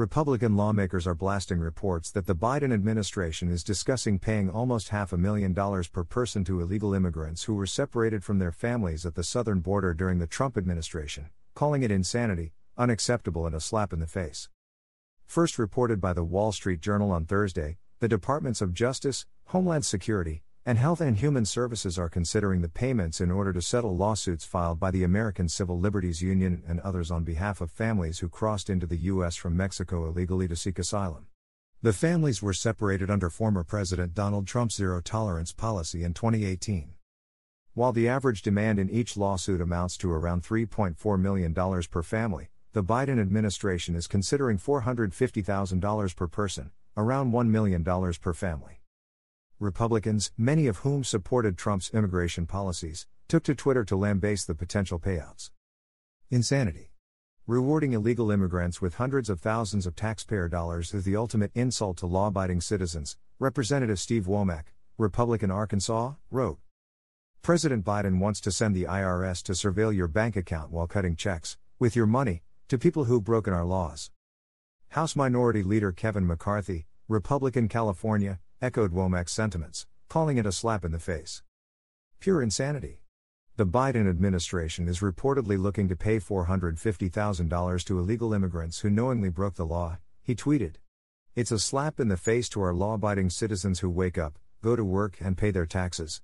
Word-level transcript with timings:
Republican 0.00 0.56
lawmakers 0.56 1.06
are 1.06 1.14
blasting 1.14 1.58
reports 1.58 2.10
that 2.10 2.24
the 2.24 2.34
Biden 2.34 2.72
administration 2.72 3.50
is 3.50 3.62
discussing 3.62 4.18
paying 4.18 4.48
almost 4.48 4.88
half 4.88 5.12
a 5.12 5.18
million 5.18 5.52
dollars 5.52 5.88
per 5.88 6.04
person 6.04 6.42
to 6.42 6.62
illegal 6.62 6.94
immigrants 6.94 7.44
who 7.44 7.54
were 7.54 7.66
separated 7.66 8.24
from 8.24 8.38
their 8.38 8.50
families 8.50 9.04
at 9.04 9.14
the 9.14 9.22
southern 9.22 9.60
border 9.60 9.92
during 9.92 10.18
the 10.18 10.26
Trump 10.26 10.56
administration, 10.56 11.28
calling 11.54 11.82
it 11.82 11.90
insanity, 11.90 12.54
unacceptable, 12.78 13.44
and 13.44 13.54
a 13.54 13.60
slap 13.60 13.92
in 13.92 14.00
the 14.00 14.06
face. 14.06 14.48
First 15.26 15.58
reported 15.58 16.00
by 16.00 16.14
the 16.14 16.24
Wall 16.24 16.50
Street 16.50 16.80
Journal 16.80 17.12
on 17.12 17.26
Thursday, 17.26 17.76
the 17.98 18.08
Departments 18.08 18.62
of 18.62 18.72
Justice, 18.72 19.26
Homeland 19.48 19.84
Security, 19.84 20.42
and 20.66 20.76
Health 20.76 21.00
and 21.00 21.16
Human 21.16 21.46
Services 21.46 21.98
are 21.98 22.10
considering 22.10 22.60
the 22.60 22.68
payments 22.68 23.18
in 23.20 23.30
order 23.30 23.50
to 23.50 23.62
settle 23.62 23.96
lawsuits 23.96 24.44
filed 24.44 24.78
by 24.78 24.90
the 24.90 25.04
American 25.04 25.48
Civil 25.48 25.78
Liberties 25.78 26.20
Union 26.20 26.62
and 26.68 26.80
others 26.80 27.10
on 27.10 27.24
behalf 27.24 27.62
of 27.62 27.70
families 27.70 28.18
who 28.18 28.28
crossed 28.28 28.68
into 28.68 28.86
the 28.86 28.98
U.S. 28.98 29.36
from 29.36 29.56
Mexico 29.56 30.06
illegally 30.06 30.46
to 30.48 30.56
seek 30.56 30.78
asylum. 30.78 31.28
The 31.80 31.94
families 31.94 32.42
were 32.42 32.52
separated 32.52 33.10
under 33.10 33.30
former 33.30 33.64
President 33.64 34.12
Donald 34.12 34.46
Trump's 34.46 34.74
zero 34.74 35.00
tolerance 35.00 35.54
policy 35.54 36.04
in 36.04 36.12
2018. 36.12 36.90
While 37.72 37.92
the 37.92 38.08
average 38.08 38.42
demand 38.42 38.78
in 38.78 38.90
each 38.90 39.16
lawsuit 39.16 39.62
amounts 39.62 39.96
to 39.98 40.12
around 40.12 40.42
$3.4 40.42 41.18
million 41.18 41.54
per 41.90 42.02
family, 42.02 42.50
the 42.74 42.84
Biden 42.84 43.18
administration 43.18 43.96
is 43.96 44.06
considering 44.06 44.58
$450,000 44.58 46.16
per 46.16 46.26
person, 46.28 46.70
around 46.98 47.32
$1 47.32 47.48
million 47.48 47.82
per 47.82 48.34
family. 48.34 48.79
Republicans, 49.60 50.32
many 50.38 50.66
of 50.66 50.78
whom 50.78 51.04
supported 51.04 51.58
Trump's 51.58 51.90
immigration 51.92 52.46
policies, 52.46 53.06
took 53.28 53.42
to 53.42 53.54
Twitter 53.54 53.84
to 53.84 53.94
lambaste 53.94 54.46
the 54.46 54.54
potential 54.54 54.98
payouts. 54.98 55.50
Insanity. 56.30 56.92
Rewarding 57.46 57.92
illegal 57.92 58.30
immigrants 58.30 58.80
with 58.80 58.94
hundreds 58.94 59.28
of 59.28 59.38
thousands 59.38 59.86
of 59.86 59.94
taxpayer 59.94 60.48
dollars 60.48 60.94
is 60.94 61.04
the 61.04 61.14
ultimate 61.14 61.50
insult 61.54 61.98
to 61.98 62.06
law 62.06 62.28
abiding 62.28 62.62
citizens, 62.62 63.18
Representative 63.38 64.00
Steve 64.00 64.24
Womack, 64.24 64.68
Republican 64.96 65.50
Arkansas, 65.50 66.14
wrote. 66.30 66.58
President 67.42 67.84
Biden 67.84 68.18
wants 68.18 68.40
to 68.40 68.50
send 68.50 68.74
the 68.74 68.84
IRS 68.84 69.42
to 69.42 69.52
surveil 69.52 69.94
your 69.94 70.08
bank 70.08 70.36
account 70.36 70.70
while 70.70 70.86
cutting 70.86 71.16
checks, 71.16 71.58
with 71.78 71.94
your 71.94 72.06
money, 72.06 72.42
to 72.68 72.78
people 72.78 73.04
who've 73.04 73.22
broken 73.22 73.52
our 73.52 73.66
laws. 73.66 74.10
House 74.88 75.14
Minority 75.14 75.62
Leader 75.62 75.92
Kevin 75.92 76.26
McCarthy, 76.26 76.86
Republican 77.08 77.68
California, 77.68 78.38
echoed 78.62 78.92
Womack's 78.92 79.32
sentiments, 79.32 79.86
calling 80.08 80.36
it 80.36 80.44
a 80.44 80.52
slap 80.52 80.84
in 80.84 80.92
the 80.92 80.98
face. 80.98 81.42
Pure 82.18 82.42
insanity. 82.42 83.00
The 83.56 83.64
Biden 83.64 84.08
administration 84.08 84.86
is 84.86 85.00
reportedly 85.00 85.58
looking 85.58 85.88
to 85.88 85.96
pay 85.96 86.18
$450,000 86.18 87.84
to 87.84 87.98
illegal 87.98 88.34
immigrants 88.34 88.80
who 88.80 88.90
knowingly 88.90 89.30
broke 89.30 89.54
the 89.54 89.64
law, 89.64 89.98
he 90.22 90.34
tweeted. 90.34 90.74
It's 91.34 91.50
a 91.50 91.58
slap 91.58 91.98
in 91.98 92.08
the 92.08 92.18
face 92.18 92.50
to 92.50 92.60
our 92.60 92.74
law 92.74 92.94
abiding 92.94 93.30
citizens 93.30 93.80
who 93.80 93.88
wake 93.88 94.18
up, 94.18 94.38
go 94.62 94.76
to 94.76 94.84
work, 94.84 95.16
and 95.20 95.38
pay 95.38 95.50
their 95.50 95.64
taxes. 95.64 96.20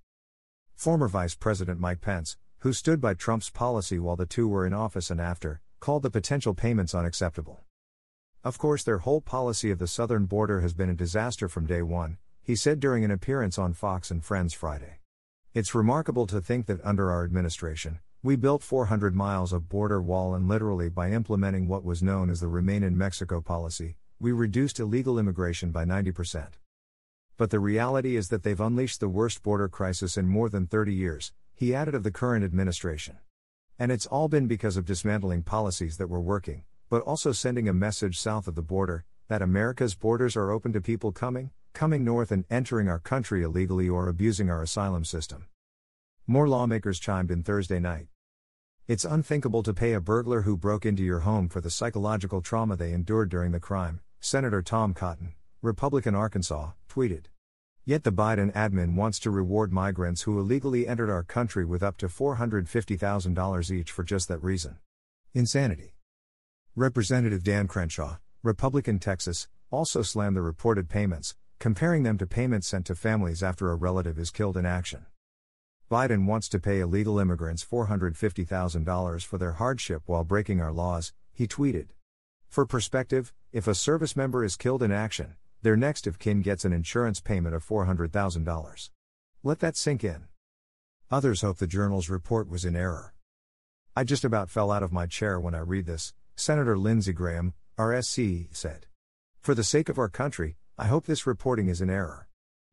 Former 0.74 1.08
Vice 1.08 1.34
President 1.34 1.80
Mike 1.80 2.02
Pence, 2.02 2.36
who 2.58 2.74
stood 2.74 3.00
by 3.00 3.14
Trump's 3.14 3.48
policy 3.48 3.98
while 3.98 4.16
the 4.16 4.26
two 4.26 4.46
were 4.46 4.66
in 4.66 4.74
office 4.74 5.10
and 5.10 5.22
after, 5.22 5.62
called 5.80 6.02
the 6.02 6.10
potential 6.10 6.52
payments 6.52 6.94
unacceptable. 6.94 7.62
Of 8.44 8.58
course, 8.58 8.82
their 8.82 8.98
whole 8.98 9.22
policy 9.22 9.70
of 9.70 9.78
the 9.78 9.86
southern 9.86 10.26
border 10.26 10.60
has 10.60 10.74
been 10.74 10.90
a 10.90 10.94
disaster 10.94 11.48
from 11.48 11.66
day 11.66 11.80
one, 11.82 12.18
he 12.46 12.54
said 12.54 12.78
during 12.78 13.04
an 13.04 13.10
appearance 13.10 13.58
on 13.58 13.72
Fox 13.72 14.08
and 14.08 14.24
Friends 14.24 14.54
Friday. 14.54 15.00
It's 15.52 15.74
remarkable 15.74 16.28
to 16.28 16.40
think 16.40 16.66
that 16.66 16.78
under 16.84 17.10
our 17.10 17.24
administration, 17.24 17.98
we 18.22 18.36
built 18.36 18.62
400 18.62 19.16
miles 19.16 19.52
of 19.52 19.68
border 19.68 20.00
wall 20.00 20.32
and 20.32 20.46
literally 20.46 20.88
by 20.88 21.10
implementing 21.10 21.66
what 21.66 21.82
was 21.82 22.04
known 22.04 22.30
as 22.30 22.38
the 22.38 22.46
Remain 22.46 22.84
in 22.84 22.96
Mexico 22.96 23.40
policy, 23.40 23.96
we 24.20 24.30
reduced 24.30 24.78
illegal 24.78 25.18
immigration 25.18 25.72
by 25.72 25.84
90%. 25.84 26.50
But 27.36 27.50
the 27.50 27.58
reality 27.58 28.14
is 28.14 28.28
that 28.28 28.44
they've 28.44 28.60
unleashed 28.60 29.00
the 29.00 29.08
worst 29.08 29.42
border 29.42 29.68
crisis 29.68 30.16
in 30.16 30.28
more 30.28 30.48
than 30.48 30.68
30 30.68 30.94
years, 30.94 31.32
he 31.52 31.74
added 31.74 31.96
of 31.96 32.04
the 32.04 32.12
current 32.12 32.44
administration. 32.44 33.18
And 33.76 33.90
it's 33.90 34.06
all 34.06 34.28
been 34.28 34.46
because 34.46 34.76
of 34.76 34.84
dismantling 34.84 35.42
policies 35.42 35.96
that 35.96 36.08
were 36.08 36.20
working, 36.20 36.62
but 36.88 37.02
also 37.02 37.32
sending 37.32 37.68
a 37.68 37.72
message 37.72 38.20
south 38.20 38.46
of 38.46 38.54
the 38.54 38.62
border 38.62 39.04
that 39.26 39.42
America's 39.42 39.96
borders 39.96 40.36
are 40.36 40.52
open 40.52 40.72
to 40.74 40.80
people 40.80 41.10
coming, 41.10 41.50
coming 41.76 42.02
north 42.02 42.32
and 42.32 42.46
entering 42.48 42.88
our 42.88 42.98
country 42.98 43.42
illegally 43.42 43.86
or 43.86 44.08
abusing 44.08 44.48
our 44.48 44.62
asylum 44.62 45.04
system. 45.04 45.44
More 46.26 46.48
lawmakers 46.48 46.98
chimed 46.98 47.30
in 47.30 47.42
Thursday 47.42 47.78
night. 47.78 48.06
It's 48.88 49.04
unthinkable 49.04 49.62
to 49.62 49.74
pay 49.74 49.92
a 49.92 50.00
burglar 50.00 50.40
who 50.40 50.56
broke 50.56 50.86
into 50.86 51.02
your 51.02 51.20
home 51.20 51.50
for 51.50 51.60
the 51.60 51.70
psychological 51.70 52.40
trauma 52.40 52.76
they 52.76 52.94
endured 52.94 53.28
during 53.28 53.52
the 53.52 53.60
crime, 53.60 54.00
Senator 54.20 54.62
Tom 54.62 54.94
Cotton, 54.94 55.34
Republican 55.60 56.14
Arkansas, 56.14 56.70
tweeted. 56.88 57.26
Yet 57.84 58.04
the 58.04 58.10
Biden 58.10 58.54
admin 58.54 58.94
wants 58.94 59.18
to 59.18 59.30
reward 59.30 59.70
migrants 59.70 60.22
who 60.22 60.40
illegally 60.40 60.88
entered 60.88 61.10
our 61.10 61.24
country 61.24 61.66
with 61.66 61.82
up 61.82 61.98
to 61.98 62.06
$450,000 62.06 63.70
each 63.70 63.92
for 63.92 64.02
just 64.02 64.28
that 64.28 64.42
reason. 64.42 64.78
Insanity. 65.34 65.92
Representative 66.74 67.44
Dan 67.44 67.68
Crenshaw, 67.68 68.16
Republican 68.42 68.98
Texas, 68.98 69.46
also 69.70 70.00
slammed 70.00 70.36
the 70.36 70.40
reported 70.40 70.88
payments, 70.88 71.34
comparing 71.58 72.02
them 72.02 72.18
to 72.18 72.26
payments 72.26 72.68
sent 72.68 72.86
to 72.86 72.94
families 72.94 73.42
after 73.42 73.70
a 73.70 73.74
relative 73.74 74.18
is 74.18 74.30
killed 74.30 74.56
in 74.56 74.66
action. 74.66 75.06
Biden 75.90 76.26
wants 76.26 76.48
to 76.48 76.58
pay 76.58 76.80
illegal 76.80 77.18
immigrants 77.18 77.64
$450,000 77.64 79.24
for 79.24 79.38
their 79.38 79.52
hardship 79.52 80.02
while 80.06 80.24
breaking 80.24 80.60
our 80.60 80.72
laws, 80.72 81.12
he 81.32 81.46
tweeted. 81.46 81.88
For 82.48 82.66
perspective, 82.66 83.32
if 83.52 83.66
a 83.66 83.74
service 83.74 84.16
member 84.16 84.44
is 84.44 84.56
killed 84.56 84.82
in 84.82 84.90
action, 84.90 85.36
their 85.62 85.76
next 85.76 86.06
of 86.06 86.18
kin 86.18 86.42
gets 86.42 86.64
an 86.64 86.72
insurance 86.72 87.20
payment 87.20 87.54
of 87.54 87.66
$400,000. 87.66 88.90
Let 89.42 89.60
that 89.60 89.76
sink 89.76 90.04
in. 90.04 90.24
Others 91.10 91.42
hope 91.42 91.58
the 91.58 91.66
journal's 91.66 92.10
report 92.10 92.48
was 92.48 92.64
in 92.64 92.74
error. 92.74 93.14
I 93.94 94.04
just 94.04 94.24
about 94.24 94.50
fell 94.50 94.70
out 94.70 94.82
of 94.82 94.92
my 94.92 95.06
chair 95.06 95.38
when 95.38 95.54
I 95.54 95.60
read 95.60 95.86
this, 95.86 96.12
Senator 96.34 96.76
Lindsey 96.76 97.12
Graham, 97.12 97.54
RSC, 97.78 98.48
said. 98.54 98.86
For 99.40 99.54
the 99.54 99.64
sake 99.64 99.88
of 99.88 99.98
our 99.98 100.08
country, 100.08 100.56
I 100.78 100.88
hope 100.88 101.06
this 101.06 101.26
reporting 101.26 101.68
is 101.68 101.80
an 101.80 101.88
error. 101.88 102.28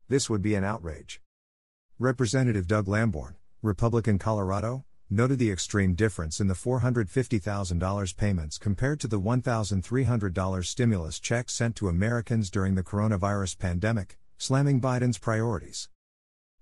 This 0.08 0.28
would 0.28 0.42
be 0.42 0.54
an 0.54 0.62
outrage. 0.62 1.22
Representative 1.98 2.66
Doug 2.66 2.86
Lamborn, 2.86 3.36
Republican 3.62 4.18
Colorado, 4.18 4.84
noted 5.08 5.38
the 5.38 5.50
extreme 5.50 5.94
difference 5.94 6.38
in 6.38 6.46
the 6.46 6.52
$450,000 6.52 8.16
payments 8.18 8.58
compared 8.58 9.00
to 9.00 9.08
the 9.08 9.18
$1,300 9.18 10.66
stimulus 10.66 11.18
check 11.18 11.48
sent 11.48 11.76
to 11.76 11.88
Americans 11.88 12.50
during 12.50 12.74
the 12.74 12.82
coronavirus 12.82 13.58
pandemic, 13.58 14.18
slamming 14.36 14.82
Biden's 14.82 15.16
priorities. 15.16 15.88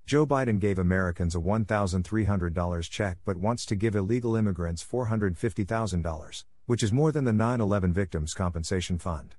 Joe 0.06 0.24
Biden 0.24 0.60
gave 0.60 0.78
Americans 0.78 1.34
a 1.34 1.40
$1,300 1.40 2.88
check 2.88 3.18
but 3.24 3.36
wants 3.36 3.66
to 3.66 3.74
give 3.74 3.96
illegal 3.96 4.36
immigrants 4.36 4.84
$450,000, 4.84 6.44
which 6.66 6.84
is 6.84 6.92
more 6.92 7.10
than 7.10 7.24
the 7.24 7.32
9 7.32 7.60
11 7.60 7.92
Victims 7.92 8.32
Compensation 8.32 8.96
Fund. 8.96 9.34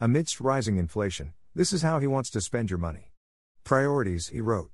Amidst 0.00 0.40
rising 0.40 0.76
inflation, 0.76 1.34
this 1.52 1.72
is 1.72 1.82
how 1.82 1.98
he 1.98 2.06
wants 2.06 2.30
to 2.30 2.40
spend 2.40 2.70
your 2.70 2.78
money. 2.78 3.10
Priorities, 3.64 4.28
he 4.28 4.40
wrote. 4.40 4.70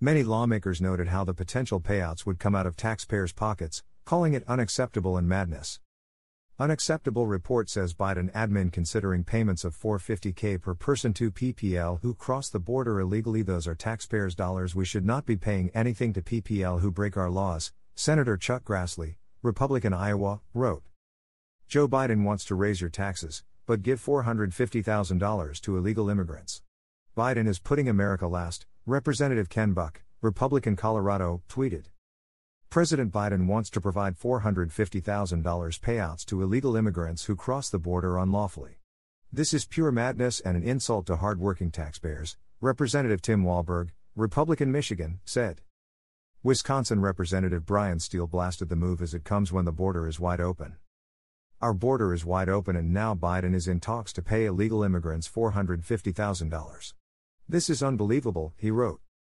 Many 0.00 0.22
lawmakers 0.22 0.80
noted 0.80 1.08
how 1.08 1.24
the 1.24 1.34
potential 1.34 1.78
payouts 1.78 2.24
would 2.24 2.38
come 2.38 2.54
out 2.54 2.66
of 2.66 2.74
taxpayers' 2.74 3.34
pockets, 3.34 3.82
calling 4.06 4.32
it 4.32 4.42
unacceptable 4.48 5.18
and 5.18 5.28
madness. 5.28 5.78
Unacceptable 6.58 7.26
report 7.26 7.68
says 7.68 7.92
Biden 7.92 8.32
admin 8.32 8.72
considering 8.72 9.24
payments 9.24 9.62
of 9.62 9.76
450k 9.76 10.60
per 10.60 10.74
person 10.74 11.12
to 11.12 11.30
PPL 11.30 12.00
who 12.00 12.14
cross 12.14 12.48
the 12.48 12.58
border 12.58 12.98
illegally 12.98 13.42
those 13.42 13.66
are 13.66 13.74
taxpayers 13.74 14.34
dollars 14.34 14.74
we 14.74 14.86
should 14.86 15.04
not 15.04 15.26
be 15.26 15.36
paying 15.36 15.70
anything 15.74 16.14
to 16.14 16.22
PPL 16.22 16.80
who 16.80 16.90
break 16.90 17.18
our 17.18 17.30
laws, 17.30 17.72
Senator 17.94 18.38
Chuck 18.38 18.64
Grassley, 18.64 19.16
Republican 19.42 19.92
Iowa, 19.92 20.40
wrote. 20.54 20.82
Joe 21.68 21.86
Biden 21.86 22.24
wants 22.24 22.46
to 22.46 22.54
raise 22.54 22.80
your 22.80 22.90
taxes, 22.90 23.44
but 23.70 23.84
give 23.84 24.04
$450,000 24.04 25.60
to 25.60 25.76
illegal 25.76 26.10
immigrants. 26.10 26.60
Biden 27.16 27.46
is 27.46 27.60
putting 27.60 27.88
America 27.88 28.26
last, 28.26 28.66
Representative 28.84 29.48
Ken 29.48 29.74
Buck, 29.74 30.02
Republican 30.20 30.74
Colorado, 30.74 31.42
tweeted. 31.48 31.84
President 32.68 33.12
Biden 33.12 33.46
wants 33.46 33.70
to 33.70 33.80
provide 33.80 34.18
$450,000 34.18 35.78
payouts 35.78 36.24
to 36.24 36.42
illegal 36.42 36.74
immigrants 36.74 37.26
who 37.26 37.36
cross 37.36 37.70
the 37.70 37.78
border 37.78 38.18
unlawfully. 38.18 38.80
This 39.32 39.54
is 39.54 39.66
pure 39.66 39.92
madness 39.92 40.40
and 40.40 40.56
an 40.56 40.64
insult 40.64 41.06
to 41.06 41.14
hardworking 41.14 41.70
taxpayers, 41.70 42.36
Representative 42.60 43.22
Tim 43.22 43.44
Walberg, 43.44 43.90
Republican 44.16 44.72
Michigan, 44.72 45.20
said. 45.24 45.60
Wisconsin 46.42 47.00
Representative 47.00 47.64
Bryan 47.66 48.00
Steil 48.00 48.26
blasted 48.26 48.68
the 48.68 48.74
move 48.74 49.00
as 49.00 49.14
it 49.14 49.22
comes 49.22 49.52
when 49.52 49.64
the 49.64 49.70
border 49.70 50.08
is 50.08 50.18
wide 50.18 50.40
open. 50.40 50.74
Our 51.62 51.74
border 51.74 52.14
is 52.14 52.24
wide 52.24 52.48
open 52.48 52.74
and 52.74 52.90
now 52.90 53.14
Biden 53.14 53.54
is 53.54 53.68
in 53.68 53.80
talks 53.80 54.14
to 54.14 54.22
pay 54.22 54.46
illegal 54.46 54.82
immigrants 54.82 55.28
$450,000. 55.28 56.94
This 57.46 57.68
is 57.68 57.82
unbelievable, 57.82 58.54
he 58.56 58.70
wrote. 58.70 59.02